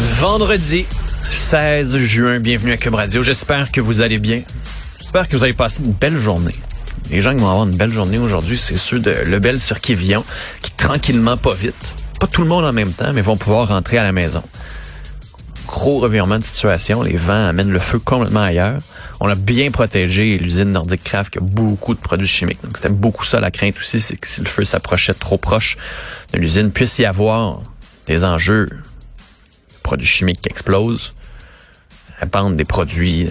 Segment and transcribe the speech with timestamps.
[0.00, 0.86] Vendredi
[1.28, 2.96] 16 juin, bienvenue à Cube.
[3.22, 4.40] J'espère que vous allez bien.
[4.98, 6.54] J'espère que vous avez passé une belle journée.
[7.10, 10.24] Les gens qui vont avoir une belle journée aujourd'hui, c'est ceux de Lebel sur Quévillon,
[10.62, 13.98] qui tranquillement, pas vite, pas tout le monde en même temps, mais vont pouvoir rentrer
[13.98, 14.42] à la maison.
[15.66, 18.78] Gros revirement de situation, les vents amènent le feu complètement ailleurs.
[19.20, 22.62] On a bien protégé l'usine Nordic Craft qui a beaucoup de produits chimiques.
[22.64, 25.76] Donc c'était beaucoup ça la crainte aussi, c'est que si le feu s'approchait trop proche
[26.32, 27.60] de l'usine, puisse y avoir
[28.06, 28.68] des enjeux,
[29.90, 31.12] produits chimiques qui explosent,
[32.20, 33.28] répandre des produits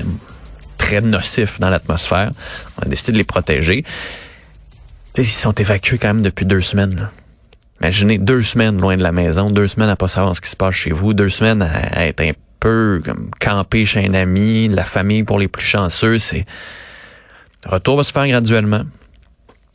[0.78, 2.32] très nocifs dans l'atmosphère.
[2.78, 3.86] On a décidé de les protéger.
[5.18, 7.10] Ils sont évacués quand même depuis deux semaines.
[7.80, 10.58] Imaginez deux semaines loin de la maison, deux semaines à pas savoir ce qui se
[10.58, 14.84] passe chez vous, deux semaines à, être un peu comme camper chez un ami, la
[14.84, 16.20] famille pour les plus chanceux.
[16.20, 16.46] C'est
[17.64, 18.84] le retour va se faire graduellement.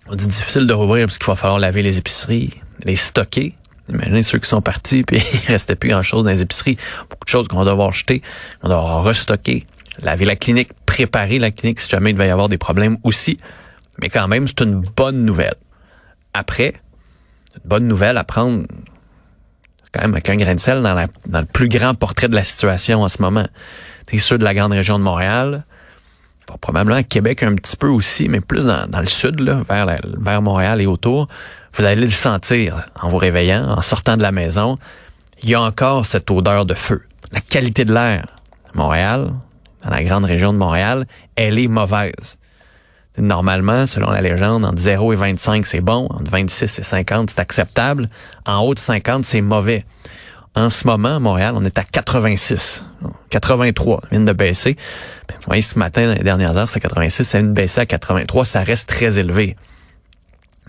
[0.08, 2.50] On dit difficile de rouvrir parce qu'il va falloir laver les épiceries,
[2.82, 3.54] les stocker.
[3.88, 6.78] Imaginez ceux qui sont partis puis il restait plus grand chose dans les épiceries.
[7.10, 8.22] Beaucoup de choses qu'on va devoir jeter,
[8.62, 9.64] on va devoir restocker,
[10.02, 13.38] laver la clinique, préparer la clinique si jamais il va y avoir des problèmes aussi.
[14.00, 15.54] Mais quand même, c'est une bonne nouvelle.
[16.32, 16.74] Après,
[17.54, 18.64] une bonne nouvelle à prendre
[19.94, 23.02] quand même avec un grain de sel dans, le plus grand portrait de la situation
[23.02, 23.46] en ce moment.
[24.06, 25.64] T'es sûr de la grande région de Montréal,
[26.60, 31.28] probablement Québec un petit peu aussi, mais plus dans, le sud, vers Montréal et autour.
[31.76, 34.76] Vous allez le sentir en vous réveillant, en sortant de la maison.
[35.42, 37.02] Il y a encore cette odeur de feu.
[37.32, 38.26] La qualité de l'air
[38.74, 39.32] Montréal,
[39.82, 41.04] dans la grande région de Montréal,
[41.34, 42.38] elle est mauvaise.
[43.18, 46.06] Normalement, selon la légende, entre 0 et 25, c'est bon.
[46.10, 48.08] Entre 26 et 50, c'est acceptable.
[48.46, 49.84] En haut de 50, c'est mauvais.
[50.54, 52.84] En ce moment, à Montréal, on est à 86.
[53.30, 54.76] 83, vient de baisser.
[55.28, 57.86] Vous voyez, ce matin, dans les dernières heures, c'est 86, ça vient de baisser à
[57.86, 58.44] 83.
[58.44, 59.56] Ça reste très élevé.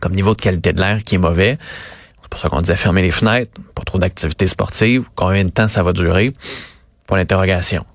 [0.02, 1.58] Comme niveau de qualité de l'air qui est mauvais.
[2.22, 5.04] C'est pour ça qu'on disait fermer les fenêtres, pas trop d'activités sportives.
[5.16, 6.34] Combien de temps ça va durer?
[7.08, 7.86] Pour l'interrogation.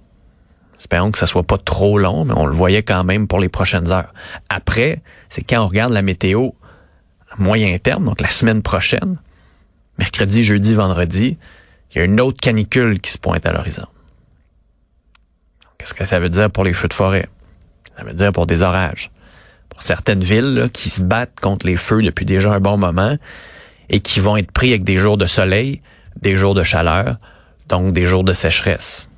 [0.79, 3.51] Espérons que ça soit pas trop long, mais on le voyait quand même pour les
[3.51, 4.15] prochaines heures.
[4.49, 6.51] Après, c'est quand on regarde la météo
[7.31, 9.19] à moyen terme, donc la semaine prochaine,
[9.99, 11.37] mercredi, jeudi, vendredi,
[11.93, 13.87] il y a une autre canicule qui se pointe à l'horizon.
[15.77, 17.29] Qu'est-ce que ça veut dire pour les feux de forêt?
[17.97, 19.11] Ça veut dire pour des orages.
[19.71, 23.17] Pour certaines villes qui se battent contre les feux depuis déjà un bon moment
[23.89, 25.81] et qui vont être pris avec des jours de soleil,
[26.21, 27.17] des jours de chaleur,
[27.69, 29.09] donc des jours de sécheresse.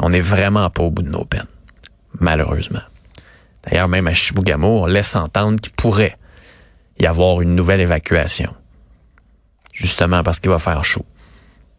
[0.00, 1.48] On n'est vraiment pas au bout de nos peines,
[2.20, 2.82] malheureusement.
[3.64, 6.16] D'ailleurs, même à Chibougamau, on laisse entendre qu'il pourrait
[7.00, 8.54] y avoir une nouvelle évacuation,
[9.72, 11.04] justement parce qu'il va faire chaud.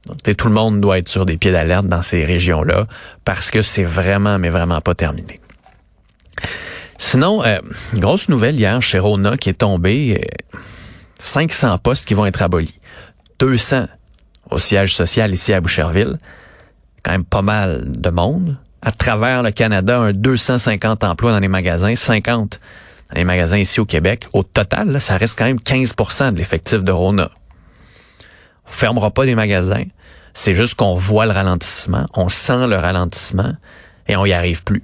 [0.05, 2.87] Donc, tout le monde doit être sur des pieds d'alerte dans ces régions-là
[3.25, 5.39] parce que c'est vraiment, mais vraiment pas terminé.
[6.99, 7.57] Sinon, euh,
[7.95, 10.59] grosse nouvelle hier chez Rona qui est tombée, euh,
[11.17, 12.75] 500 postes qui vont être abolis,
[13.39, 13.87] 200
[14.51, 16.17] au siège social ici à Boucherville
[17.03, 18.57] quand même pas mal de monde.
[18.81, 22.59] À travers le Canada, un 250 emplois dans les magasins, 50
[23.09, 24.27] dans les magasins ici au Québec.
[24.33, 27.31] Au total, ça reste quand même 15% de l'effectif de Rona.
[28.67, 29.85] On fermera pas les magasins.
[30.33, 33.53] C'est juste qu'on voit le ralentissement, on sent le ralentissement
[34.07, 34.83] et on y arrive plus.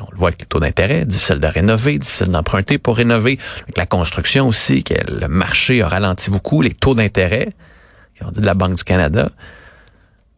[0.00, 3.38] On le voit avec les taux d'intérêt, difficile de rénover, difficile d'emprunter pour rénover.
[3.62, 7.50] Avec la construction aussi, que le marché a ralenti beaucoup, les taux d'intérêt,
[8.22, 9.30] on dit de la Banque du Canada,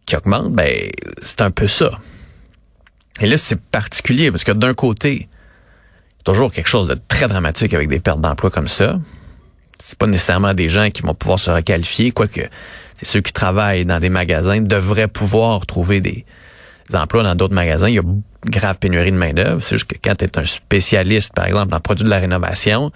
[0.06, 0.90] qui augmente, ben
[1.20, 1.90] c'est un peu ça.
[3.20, 5.28] Et là, c'est particulier parce que d'un côté,
[6.24, 8.98] toujours quelque chose de très dramatique avec des pertes d'emploi comme ça.
[9.78, 12.40] C'est pas nécessairement des gens qui vont pouvoir se requalifier, quoique
[12.96, 16.24] c'est ceux qui travaillent dans des magasins devraient pouvoir trouver des,
[16.96, 17.88] emplois dans d'autres magasins.
[17.88, 18.02] Il y a
[18.46, 19.62] grave pénurie de main-d'œuvre.
[19.62, 22.18] C'est juste que quand tu es un spécialiste, par exemple, dans le produit de la
[22.18, 22.90] rénovation,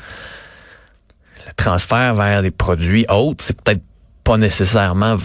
[1.46, 3.82] le transfert vers des produits autres, c'est peut-être
[4.25, 5.19] pas nécessairement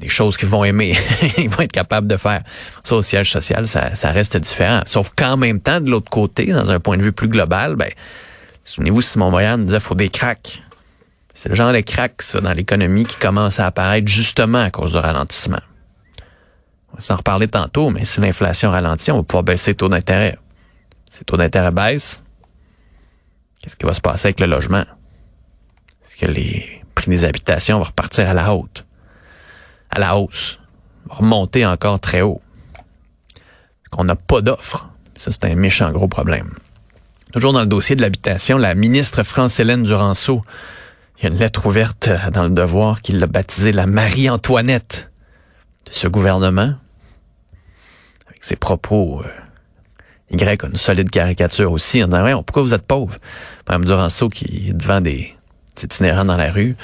[0.00, 0.96] des choses qu'ils vont aimer,
[1.38, 2.42] ils vont être capables de faire.
[2.82, 4.80] Ça, au siège social, ça, reste différent.
[4.86, 7.90] Sauf qu'en même temps, de l'autre côté, dans un point de vue plus global, ben,
[8.64, 10.62] souvenez-vous, Simon Moyan disait qu'il faut des cracks.
[11.34, 14.92] C'est le genre de cracks, ça, dans l'économie qui commence à apparaître justement à cause
[14.92, 15.60] du ralentissement.
[16.92, 19.88] On va s'en reparler tantôt, mais si l'inflation ralentit, on va pouvoir baisser les taux
[19.88, 20.36] d'intérêt.
[21.10, 22.22] Si les taux d'intérêt baissent,
[23.62, 24.84] qu'est-ce qui va se passer avec le logement?
[26.04, 28.84] Est-ce que les prix des habitations vont repartir à la haute?
[29.90, 30.58] à la hausse,
[31.08, 32.40] remonter encore très haut.
[33.90, 34.88] Qu'on n'a pas d'offres?
[35.16, 36.48] Ça, c'est un méchant gros problème.
[37.32, 40.42] Toujours dans le dossier de l'habitation, la ministre France-Hélène Duranceau,
[41.18, 45.09] il y a une lettre ouverte dans le devoir qui l'a baptisée la Marie-Antoinette
[45.90, 46.74] ce gouvernement.
[48.28, 52.86] Avec ses propos, euh, Y a une solide caricature aussi en disant, pourquoi vous êtes
[52.86, 53.16] pauvre?
[53.68, 55.34] Mme Duranceau qui est devant des
[55.82, 56.76] itinérants dans la rue.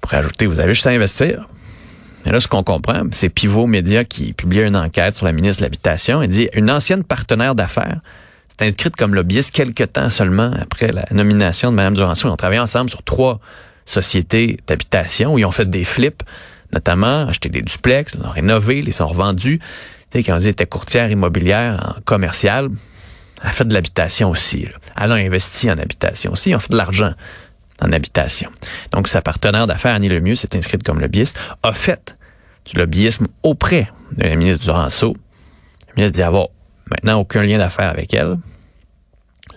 [0.00, 1.46] Pour ajouter, vous avez juste à investir.
[2.26, 5.60] Et là, ce qu'on comprend, c'est Pivot Média qui publie une enquête sur la ministre
[5.60, 6.22] de l'Habitation.
[6.22, 8.00] Il dit, une ancienne partenaire d'affaires
[8.60, 12.28] c'est inscrite comme lobbyiste quelques temps seulement après la nomination de Mme Duranceau.
[12.28, 13.40] Ils ont travaillé ensemble sur trois
[13.86, 16.22] sociétés d'habitation où ils ont fait des flips,
[16.72, 19.58] notamment acheté des duplex, ils ont rénové, ils sont revendus.
[20.10, 22.68] Tu sais, quand on dit était courtière immobilière en commercial,
[23.42, 24.66] elle a fait de l'habitation aussi.
[25.00, 26.54] Elle a investi en habitation aussi.
[26.54, 27.12] Ont fait de l'argent
[27.80, 28.50] en habitation.
[28.92, 32.14] Donc, sa partenaire d'affaires, Annie Lemieux, s'est inscrite comme lobbyiste, a fait
[32.66, 35.16] du lobbyisme auprès de la ministre Duranceau.
[35.88, 36.48] La ministre dit avoir
[36.90, 38.36] maintenant aucun lien d'affaires avec elle.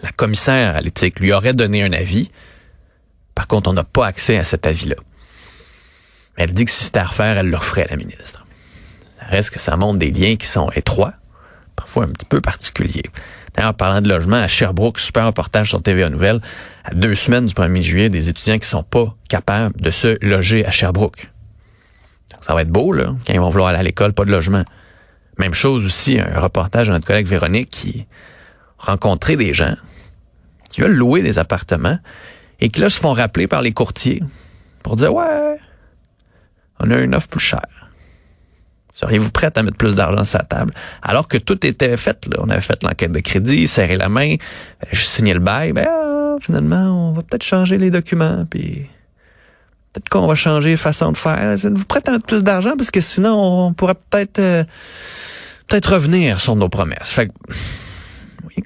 [0.01, 2.29] La commissaire à l'éthique lui aurait donné un avis.
[3.35, 4.95] Par contre, on n'a pas accès à cet avis-là.
[6.35, 8.45] Elle dit que si c'était à refaire, elle le referait, la ministre.
[9.19, 11.13] Ça reste que ça montre des liens qui sont étroits,
[11.75, 13.03] parfois un petit peu particuliers.
[13.53, 16.39] D'ailleurs, parlant de logement, à Sherbrooke, super reportage sur TVA Nouvelle,
[16.83, 20.65] à deux semaines du 1er juillet, des étudiants qui sont pas capables de se loger
[20.65, 21.29] à Sherbrooke.
[22.41, 24.63] ça va être beau, là, quand ils vont vouloir aller à l'école, pas de logement.
[25.37, 28.07] Même chose aussi, un reportage de notre collègue Véronique qui
[28.79, 29.75] rencontrait des gens
[30.69, 31.99] qui veulent louer des appartements
[32.59, 34.21] et qui là se font rappeler par les courtiers
[34.81, 35.57] pour dire ouais,
[36.83, 37.89] on a une offre plus chère.
[38.93, 40.73] Seriez-vous prête à mettre plus d'argent sur la table?
[41.01, 42.29] Alors que tout était fait.
[42.37, 44.35] On avait fait l'enquête de crédit, serré la main,
[44.91, 48.87] je signais le bail, ben, ah, finalement, on va peut-être changer les documents, puis
[49.91, 51.53] peut-être qu'on va changer façon de faire.
[51.53, 52.73] Êtes-vous prête à mettre plus d'argent?
[52.77, 54.63] Parce que sinon, on pourrait peut-être, euh,
[55.67, 57.11] peut-être revenir sur nos promesses.
[57.11, 57.33] Fait que,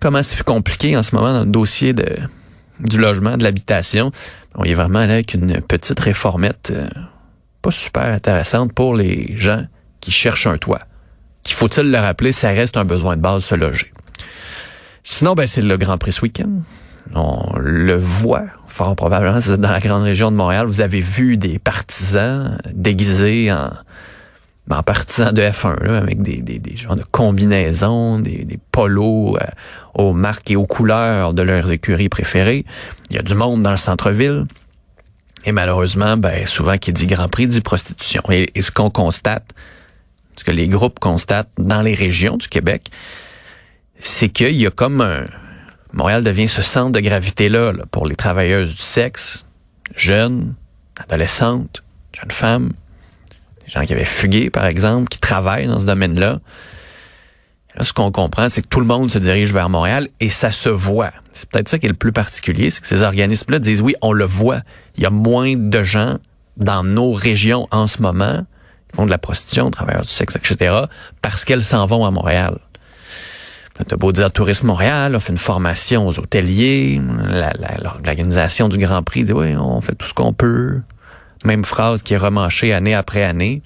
[0.02, 4.12] comment c'est compliqué en ce moment dans le dossier du logement, de l'habitation?
[4.56, 6.88] On est vraiment là avec une petite réformette euh,
[7.72, 9.66] super intéressante pour les gens
[10.02, 10.82] qui cherchent un toit.
[11.44, 13.92] Qu'il faut-il le rappeler, ça reste un besoin de base, se loger.
[15.04, 16.50] Sinon, ben, c'est le Grand Prix ce week-end.
[17.16, 20.68] On le voit, fort probablement, dans la grande région de Montréal.
[20.68, 26.98] Vous avez vu des partisans déguisés en, partisans de F1, là, avec des, des, genres
[26.98, 29.46] de combinaisons, des, des polos euh,
[29.94, 32.66] aux marques et aux couleurs de leurs écuries préférées.
[33.10, 34.46] Il y a du monde dans le centre-ville.
[35.46, 38.22] Et malheureusement, ben, souvent qui dit Grand Prix dit prostitution.
[38.30, 39.54] Et, et ce qu'on constate,
[40.36, 42.92] ce que les groupes constatent dans les régions du Québec,
[44.00, 45.26] c'est qu'il y a comme un...
[45.94, 49.46] Montréal devient ce centre de gravité-là pour les travailleuses du sexe,
[49.96, 50.54] jeunes,
[50.98, 51.84] adolescentes,
[52.14, 52.72] jeunes femmes,
[53.66, 56.40] des gens qui avaient fugué, par exemple, qui travaillent dans ce domaine-là.
[57.82, 60.70] Ce qu'on comprend, c'est que tout le monde se dirige vers Montréal et ça se
[60.70, 61.12] voit.
[61.34, 64.14] C'est peut-être ça qui est le plus particulier, c'est que ces organismes-là disent oui, on
[64.14, 64.62] le voit.
[64.98, 66.18] Il y a moins de gens
[66.58, 68.46] dans nos régions en ce moment
[68.96, 70.74] font de la prostitution, travailleurs du sexe, etc.,
[71.22, 72.58] parce qu'elles s'en vont à Montréal.
[73.88, 77.00] T'as beau dire Tourisme Montréal, on fait une formation aux hôteliers,
[77.84, 80.82] l'organisation du Grand Prix dit oui, on fait tout ce qu'on peut.
[81.46, 83.62] Même phrase qui est remanchée année après année.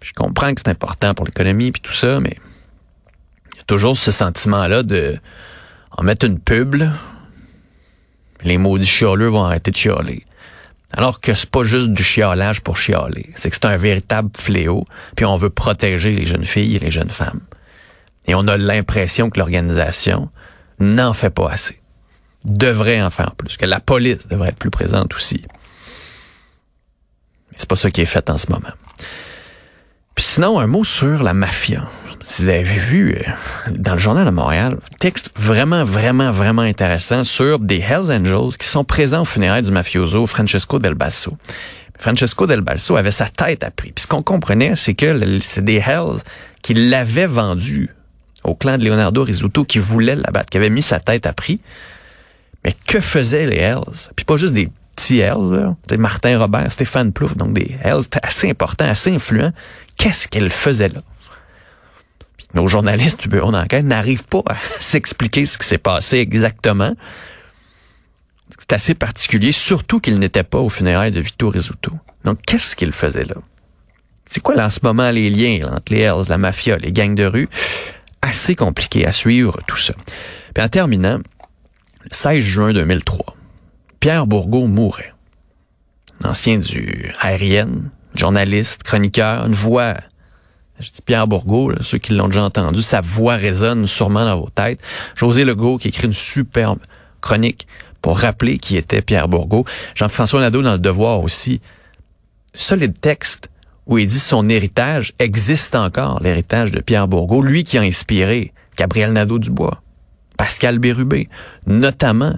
[0.00, 2.38] je comprends que c'est important pour l'économie puis tout ça, mais
[3.66, 5.18] toujours ce sentiment-là de
[5.96, 6.82] en mettre une pub,
[8.44, 10.24] les maudits chialeux vont arrêter de chialer.
[10.92, 13.30] Alors que c'est pas juste du chiolage pour chialer.
[13.34, 14.84] C'est que c'est un véritable fléau.
[15.16, 17.40] Puis on veut protéger les jeunes filles et les jeunes femmes.
[18.26, 20.30] Et on a l'impression que l'organisation
[20.78, 21.80] n'en fait pas assez.
[22.44, 23.56] Devrait en faire plus.
[23.56, 25.42] Que la police devrait être plus présente aussi.
[27.56, 28.72] C'est pas ça qui est fait en ce moment.
[30.14, 31.88] Puis sinon, un mot sur la mafia
[32.22, 37.24] si vous avez vu euh, dans le journal de Montréal, texte vraiment, vraiment, vraiment intéressant
[37.24, 41.36] sur des Hells Angels qui sont présents au funérailles du mafioso Francesco Del Basso.
[41.98, 43.92] Francesco Del Basso avait sa tête à prix.
[43.92, 46.20] Puis ce qu'on comprenait, c'est que c'est des Hells
[46.62, 47.90] qui l'avaient vendu
[48.44, 51.60] au clan de Leonardo Rizzuto qui voulait l'abattre, qui avait mis sa tête à prix.
[52.64, 54.10] Mais que faisaient les Hells?
[54.16, 58.88] Puis pas juste des petits Hells, Martin Robert, Stéphane Plouffe, donc des Hells assez importants,
[58.88, 59.52] assez influents.
[59.96, 61.00] Qu'est-ce qu'elles faisaient là?
[62.54, 66.94] Nos journalistes du bureau d'enquête n'arrivent pas à s'expliquer ce qui s'est passé exactement.
[68.58, 71.92] C'est assez particulier, surtout qu'il n'était pas au funérailles de Vito Rizzuto.
[72.24, 73.36] Donc, qu'est-ce qu'il faisait là?
[74.30, 77.14] C'est quoi là, en ce moment les liens entre les Hells, la mafia, les gangs
[77.14, 77.48] de rue?
[78.22, 79.94] Assez compliqué à suivre tout ça.
[80.54, 83.36] Puis en terminant, le 16 juin 2003,
[84.00, 85.12] Pierre Bourgault mourait.
[86.24, 89.94] Ancien du aérienne, journaliste, chroniqueur, une voix.
[90.78, 94.50] Je dis Pierre Bourgault, ceux qui l'ont déjà entendu, sa voix résonne sûrement dans vos
[94.50, 94.80] têtes.
[95.14, 96.78] José Legault qui écrit une superbe
[97.20, 97.66] chronique
[98.00, 99.64] pour rappeler qui était Pierre Bourgault.
[99.94, 101.60] Jean-François Nadeau dans Le Devoir aussi.
[102.54, 103.48] Solide texte
[103.86, 108.52] où il dit son héritage existe encore, l'héritage de Pierre Bourgault, lui qui a inspiré
[108.76, 109.82] Gabriel Nadeau-Dubois,
[110.36, 111.28] Pascal Bérubé,
[111.66, 112.34] notamment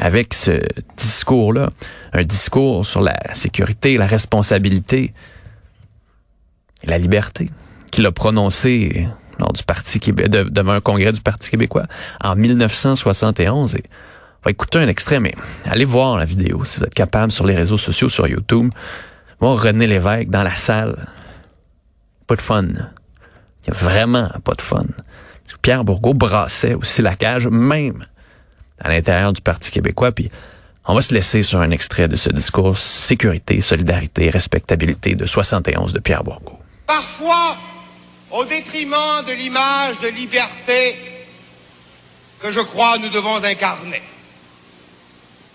[0.00, 0.60] avec ce
[0.96, 1.70] discours-là,
[2.12, 5.12] un discours sur la sécurité, la responsabilité
[6.84, 7.50] la liberté
[7.90, 9.06] qu'il a prononcé
[9.38, 11.86] lors du Parti Québec, devant un congrès du Parti québécois
[12.22, 13.74] en 1971.
[13.74, 13.84] Et
[14.44, 15.34] va écouter un extrait, mais
[15.66, 18.70] allez voir la vidéo si vous êtes capable sur les réseaux sociaux, sur YouTube.
[19.40, 21.06] Voir René Lévesque dans la salle.
[22.26, 22.66] Pas de fun.
[22.66, 24.84] Il y a vraiment pas de fun.
[25.60, 28.04] Pierre Bourgault brassait aussi la cage, même
[28.80, 30.12] à l'intérieur du Parti québécois.
[30.12, 30.30] Puis
[30.86, 35.92] on va se laisser sur un extrait de ce discours sécurité, solidarité, respectabilité de 71
[35.92, 36.61] de Pierre Bourgault.
[36.92, 37.56] Parfois,
[38.32, 40.94] au détriment de l'image de liberté
[42.38, 44.02] que je crois nous devons incarner.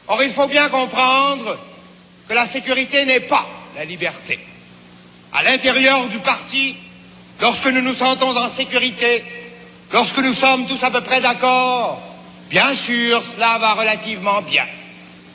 [0.08, 1.60] Or, il faut bien comprendre
[2.27, 4.39] que la sécurité n'est pas la liberté.
[5.32, 6.75] À l'intérieur du parti,
[7.39, 9.24] lorsque nous nous sentons en sécurité,
[9.94, 12.01] lorsque nous sommes tous à peu près d'accord,
[12.50, 14.65] bien sûr, cela va relativement bien.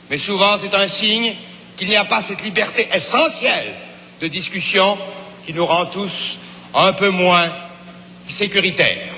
[0.09, 1.33] Mais souvent, c'est un signe
[1.77, 3.73] qu'il n'y a pas cette liberté essentielle
[4.19, 4.97] de discussion
[5.45, 6.37] qui nous rend tous
[6.73, 7.49] un peu moins
[8.25, 9.12] sécuritaires.